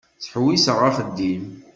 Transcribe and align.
Ttḥewwiseɣ 0.17 0.79
axeddim. 0.89 1.43